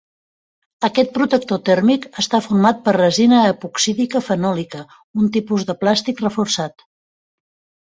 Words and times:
Aquest 0.87 1.11
protector 1.17 1.61
tèrmic 1.69 2.07
està 2.23 2.39
format 2.45 2.81
per 2.87 2.95
resina 2.97 3.43
epoxídica 3.51 4.23
fenòlica, 4.31 4.83
un 5.23 5.31
tipus 5.39 5.69
de 5.71 5.79
plàstic 5.85 6.27
reforçat. 6.29 6.91